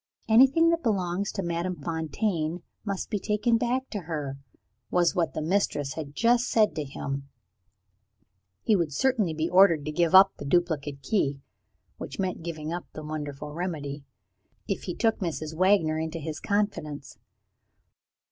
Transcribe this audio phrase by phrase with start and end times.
[0.27, 4.39] "Anything that belongs to Madame Fontaine must be taken back to her"
[4.89, 7.29] was what the Mistress had just said to him.
[8.63, 11.43] He would certainly be ordered to give up the duplicate key
[11.99, 14.03] (which meant giving up the wonderful remedy)
[14.67, 15.53] if he took Mrs.
[15.53, 17.19] Wagner into his confidence.